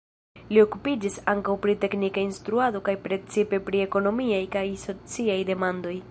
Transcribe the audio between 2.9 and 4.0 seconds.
precipe pri